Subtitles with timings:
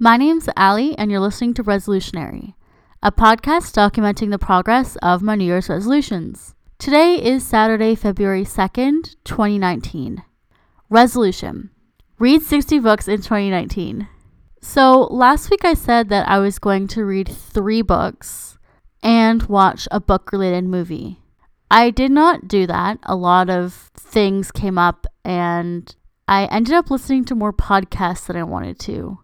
[0.00, 2.54] My name's Ali, and you're listening to Resolutionary,
[3.02, 6.54] a podcast documenting the progress of my New Year's resolutions.
[6.78, 10.22] Today is Saturday, February 2nd, 2019.
[10.88, 11.70] Resolution
[12.16, 14.06] Read 60 books in 2019.
[14.60, 18.56] So, last week I said that I was going to read three books
[19.02, 21.18] and watch a book related movie.
[21.72, 23.00] I did not do that.
[23.02, 25.92] A lot of things came up, and
[26.28, 29.18] I ended up listening to more podcasts than I wanted to.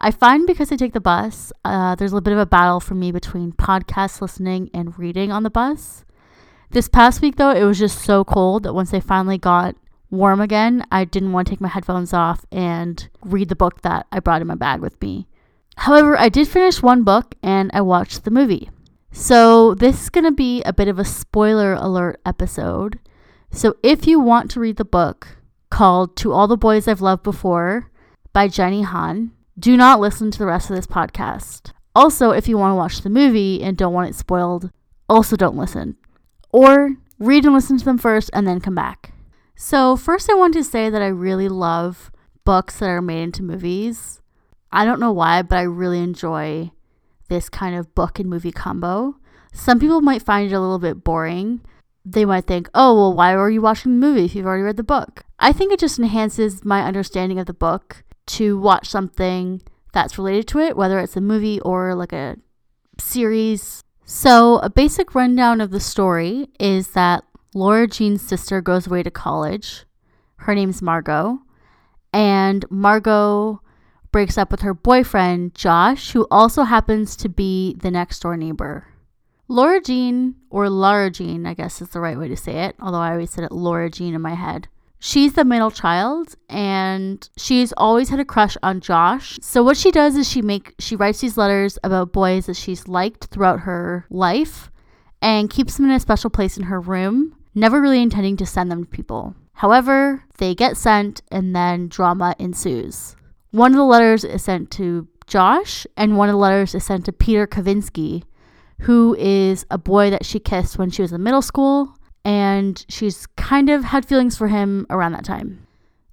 [0.00, 2.78] I find because I take the bus, uh, there's a little bit of a battle
[2.78, 6.04] for me between podcast listening and reading on the bus.
[6.70, 9.74] This past week, though, it was just so cold that once I finally got
[10.08, 14.06] warm again, I didn't want to take my headphones off and read the book that
[14.12, 15.26] I brought in my bag with me.
[15.76, 18.70] However, I did finish one book and I watched the movie.
[19.10, 23.00] So, this is going to be a bit of a spoiler alert episode.
[23.50, 25.38] So, if you want to read the book
[25.70, 27.90] called To All the Boys I've Loved Before
[28.32, 31.72] by Jenny Han, do not listen to the rest of this podcast.
[31.94, 34.70] Also, if you want to watch the movie and don't want it spoiled,
[35.08, 35.96] also don't listen.
[36.50, 39.12] Or read and listen to them first and then come back.
[39.56, 42.12] So, first, I want to say that I really love
[42.44, 44.20] books that are made into movies.
[44.70, 46.70] I don't know why, but I really enjoy
[47.28, 49.16] this kind of book and movie combo.
[49.52, 51.62] Some people might find it a little bit boring.
[52.04, 54.76] They might think, oh, well, why are you watching the movie if you've already read
[54.76, 55.24] the book?
[55.40, 59.62] I think it just enhances my understanding of the book to watch something
[59.92, 62.36] that's related to it, whether it's a movie or like a
[62.98, 63.82] series.
[64.04, 69.10] So, a basic rundown of the story is that Laura Jean's sister goes away to
[69.10, 69.84] college.
[70.36, 71.40] Her name's Margot.
[72.12, 73.60] And Margot
[74.12, 78.86] breaks up with her boyfriend, Josh, who also happens to be the next door neighbor.
[79.48, 82.98] Laura Jean, or Laura Jean, I guess is the right way to say it, although
[82.98, 84.68] I always said it Laura Jean in my head,
[85.00, 89.38] She's the middle child and she's always had a crush on Josh.
[89.40, 92.88] So what she does is she make she writes these letters about boys that she's
[92.88, 94.70] liked throughout her life
[95.22, 98.70] and keeps them in a special place in her room, never really intending to send
[98.70, 99.34] them to people.
[99.54, 103.16] However, they get sent and then drama ensues.
[103.50, 107.04] One of the letters is sent to Josh and one of the letters is sent
[107.04, 108.24] to Peter Kavinsky,
[108.80, 113.26] who is a boy that she kissed when she was in middle school and she's
[113.36, 115.66] kind of had feelings for him around that time.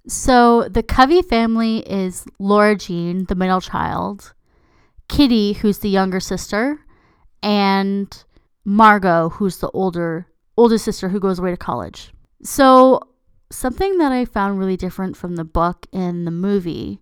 [0.08, 4.32] So the Covey family is Laura Jean, the middle child,
[5.08, 6.78] Kitty, who's the younger sister,
[7.42, 8.24] and
[8.64, 12.12] Margot, who's the older oldest sister who goes away to college.
[12.42, 13.00] So
[13.50, 17.00] something that I found really different from the book and the movie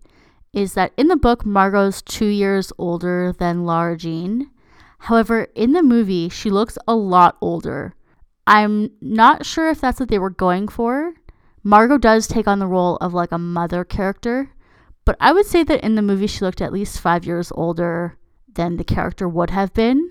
[0.53, 4.51] is that in the book Margot's 2 years older than Laura Jean.
[4.99, 7.93] However, in the movie she looks a lot older
[8.47, 11.13] I'm not sure if that's what they were going for.
[11.63, 14.51] Margot does take on the role of like a mother character,
[15.03, 18.17] but I would say that in the movie she looked at least five years older
[18.53, 20.09] than the character would have been.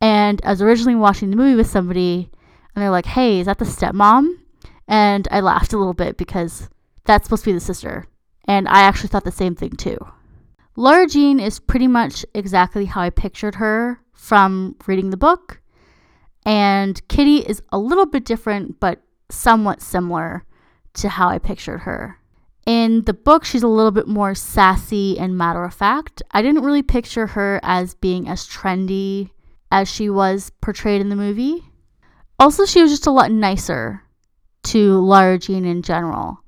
[0.00, 2.30] And I was originally watching the movie with somebody,
[2.74, 4.36] and they're like, hey, is that the stepmom?
[4.86, 6.68] And I laughed a little bit because
[7.04, 8.06] that's supposed to be the sister.
[8.46, 9.98] And I actually thought the same thing too.
[10.76, 15.60] Laura Jean is pretty much exactly how I pictured her from reading the book
[16.44, 20.44] and Kitty is a little bit different, but somewhat similar
[20.94, 22.18] to how I pictured her.
[22.66, 26.22] In the book, she's a little bit more sassy and matter of fact.
[26.30, 29.30] I didn't really picture her as being as trendy
[29.72, 31.64] as she was portrayed in the movie.
[32.38, 34.02] Also, she was just a lot nicer
[34.64, 36.40] to Laura Jean in general.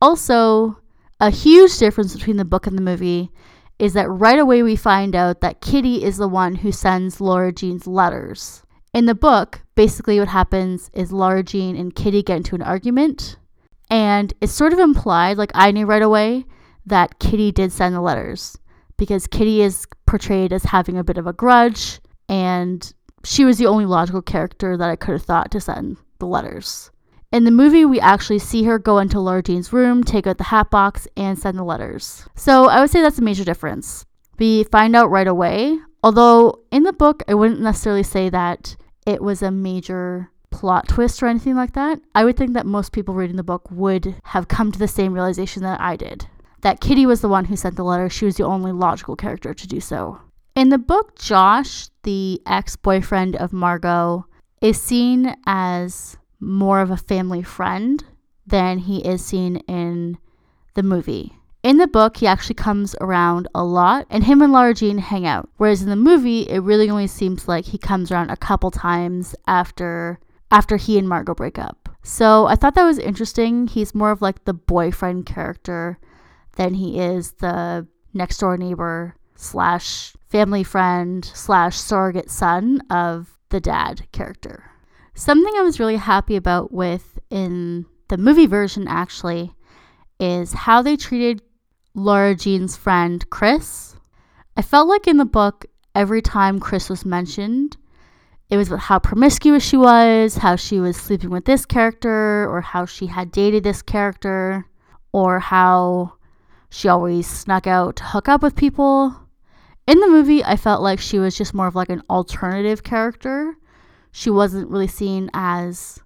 [0.00, 0.78] Also,
[1.20, 3.30] a huge difference between the book and the movie
[3.78, 7.52] is that right away we find out that Kitty is the one who sends Laura
[7.52, 8.62] Jean's letters.
[8.96, 13.36] In the book, basically what happens is Laura Jean and Kitty get into an argument,
[13.90, 16.46] and it's sort of implied, like I knew right away,
[16.86, 18.56] that Kitty did send the letters
[18.96, 22.90] because Kitty is portrayed as having a bit of a grudge, and
[23.22, 26.90] she was the only logical character that I could have thought to send the letters.
[27.30, 30.44] In the movie, we actually see her go into Laura Jean's room, take out the
[30.44, 32.26] hat box, and send the letters.
[32.34, 34.06] So I would say that's a major difference.
[34.38, 38.74] We find out right away, although in the book, I wouldn't necessarily say that
[39.06, 42.92] it was a major plot twist or anything like that, I would think that most
[42.92, 46.26] people reading the book would have come to the same realization that I did.
[46.62, 49.54] That Kitty was the one who sent the letter, she was the only logical character
[49.54, 50.20] to do so.
[50.54, 54.26] In the book, Josh, the ex boyfriend of Margot,
[54.60, 58.02] is seen as more of a family friend
[58.46, 60.18] than he is seen in
[60.74, 61.36] the movie.
[61.66, 65.26] In the book, he actually comes around a lot, and him and Laura Jean hang
[65.26, 65.48] out.
[65.56, 69.34] Whereas in the movie, it really only seems like he comes around a couple times
[69.48, 70.20] after
[70.52, 71.88] after he and Margot break up.
[72.04, 73.66] So I thought that was interesting.
[73.66, 75.98] He's more of like the boyfriend character
[76.54, 83.58] than he is the next door neighbor slash family friend slash surrogate son of the
[83.58, 84.70] dad character.
[85.14, 89.52] Something I was really happy about with in the movie version actually
[90.20, 91.42] is how they treated
[91.98, 93.96] Laura Jean's friend Chris.
[94.54, 95.64] I felt like in the book,
[95.94, 97.78] every time Chris was mentioned,
[98.50, 102.60] it was about how promiscuous she was, how she was sleeping with this character, or
[102.60, 104.66] how she had dated this character,
[105.12, 106.12] or how
[106.68, 109.16] she always snuck out to hook up with people.
[109.86, 113.56] In the movie, I felt like she was just more of like an alternative character.
[114.12, 115.98] She wasn't really seen as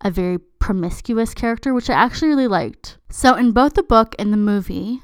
[0.00, 2.98] a very promiscuous character, which I actually really liked.
[3.08, 5.02] So, in both the book and the movie,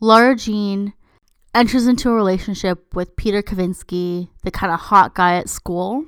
[0.00, 0.92] Laura Jean
[1.54, 6.04] enters into a relationship with Peter Kavinsky, the kind of hot guy at school.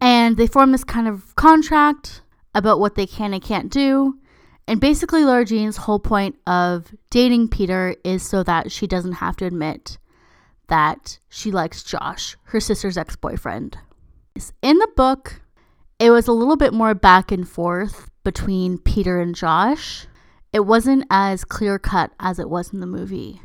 [0.00, 2.22] And they form this kind of contract
[2.54, 4.18] about what they can and can't do.
[4.66, 9.36] And basically, Laura Jean's whole point of dating Peter is so that she doesn't have
[9.36, 9.98] to admit
[10.68, 13.78] that she likes Josh, her sister's ex boyfriend.
[14.62, 15.40] In the book,
[15.98, 20.06] it was a little bit more back and forth between Peter and Josh.
[20.52, 23.42] It wasn't as clear cut as it was in the movie.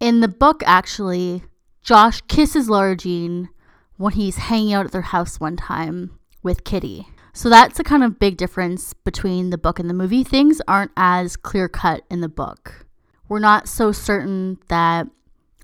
[0.00, 1.42] In the book, actually,
[1.82, 3.48] Josh kisses Laura Jean
[3.96, 7.08] when he's hanging out at their house one time with Kitty.
[7.32, 10.24] So that's a kind of big difference between the book and the movie.
[10.24, 12.86] Things aren't as clear cut in the book.
[13.28, 15.08] We're not so certain that,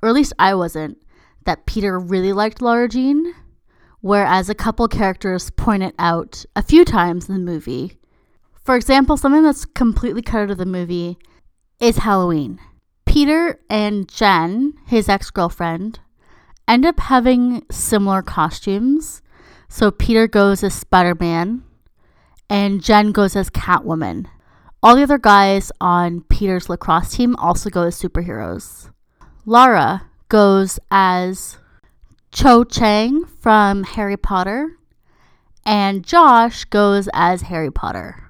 [0.03, 0.99] or at least I wasn't,
[1.45, 3.35] that Peter really liked Laura Jean,
[4.01, 7.99] whereas a couple characters point it out a few times in the movie.
[8.65, 11.19] For example, something that's completely cut out of the movie
[11.81, 12.59] is Halloween.
[13.05, 16.01] Peter and Jen, his ex girlfriend,
[16.67, 19.21] end up having similar costumes.
[19.69, 21.63] So Peter goes as Spider Man
[22.49, 24.27] and Jen goes as Catwoman.
[24.83, 28.91] All the other guys on Peter's lacrosse team also go as superheroes.
[29.45, 31.59] Lara goes as
[32.33, 34.77] Cho Chang from Harry Potter,
[35.65, 38.24] and Josh goes as Harry Potter.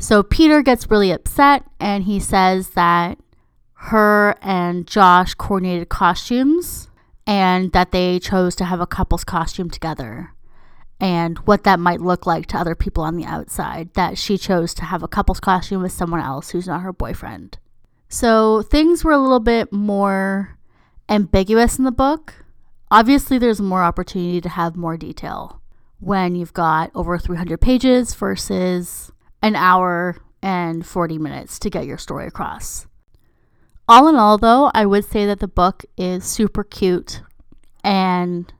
[0.00, 3.18] So Peter gets really upset and he says that
[3.74, 6.88] her and Josh coordinated costumes
[7.26, 10.32] and that they chose to have a couple's costume together
[10.98, 14.72] and what that might look like to other people on the outside that she chose
[14.74, 17.58] to have a couple's costume with someone else who's not her boyfriend.
[18.08, 20.58] So things were a little bit more
[21.10, 22.44] ambiguous in the book.
[22.90, 25.60] Obviously, there's more opportunity to have more detail
[25.98, 31.98] when you've got over 300 pages versus an hour and 40 minutes to get your
[31.98, 32.86] story across.
[33.88, 37.22] All in all, though, I would say that the book is super cute
[37.82, 38.52] and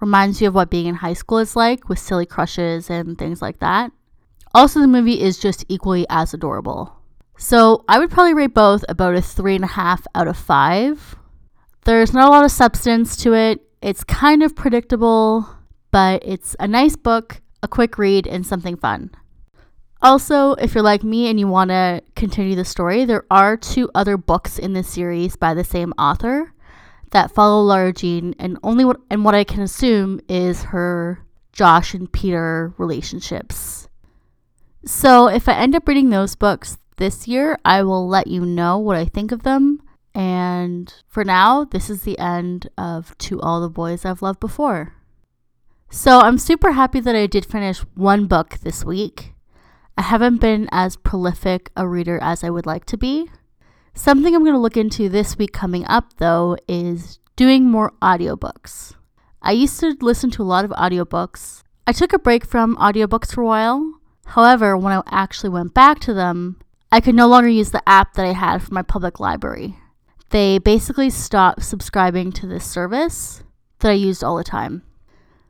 [0.00, 3.42] reminds you of what being in high school is like with silly crushes and things
[3.42, 3.90] like that.
[4.54, 6.94] Also, the movie is just equally as adorable.
[7.36, 11.16] So, I would probably rate both about a three and a half out of five.
[11.84, 15.48] There's not a lot of substance to it, it's kind of predictable,
[15.90, 19.10] but it's a nice book, a quick read, and something fun.
[20.02, 23.90] Also, if you're like me and you want to continue the story, there are two
[23.94, 26.52] other books in this series by the same author
[27.12, 31.94] that follow Laura Jean, and only what and what I can assume is her Josh
[31.94, 33.88] and Peter relationships.
[34.84, 38.78] So, if I end up reading those books this year, I will let you know
[38.78, 39.80] what I think of them.
[40.14, 44.94] And for now, this is the end of To All the Boys I've Loved Before.
[45.90, 49.32] So, I'm super happy that I did finish one book this week.
[49.96, 53.30] I haven't been as prolific a reader as I would like to be.
[53.94, 58.94] Something I'm going to look into this week coming up, though, is doing more audiobooks.
[59.40, 61.62] I used to listen to a lot of audiobooks.
[61.86, 64.00] I took a break from audiobooks for a while.
[64.26, 66.60] However, when I actually went back to them,
[66.92, 69.78] I could no longer use the app that I had for my public library.
[70.30, 73.42] They basically stopped subscribing to this service
[73.78, 74.82] that I used all the time.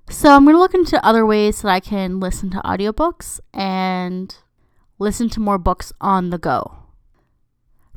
[0.08, 4.34] So I'm going to look into other ways that I can listen to audiobooks and
[4.98, 6.78] listen to more books on the go.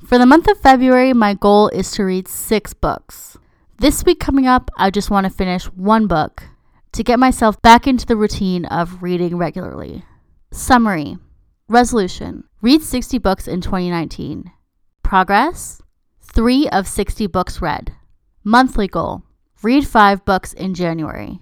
[0.05, 3.37] For the month of February, my goal is to read six books.
[3.77, 6.43] This week coming up, I just want to finish one book
[6.93, 10.03] to get myself back into the routine of reading regularly.
[10.51, 11.17] Summary
[11.67, 14.51] Resolution Read 60 books in 2019.
[15.03, 15.81] Progress
[16.21, 17.93] 3 of 60 books read.
[18.43, 19.23] Monthly goal
[19.61, 21.39] Read 5 books in January.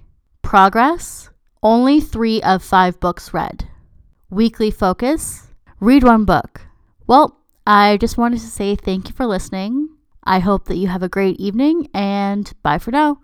[0.48, 1.30] Progress
[1.62, 3.68] only three of five books read.
[4.30, 5.48] Weekly focus
[5.82, 6.62] read one book.
[7.06, 9.90] Well, I just wanted to say thank you for listening.
[10.24, 13.20] I hope that you have a great evening and bye for now.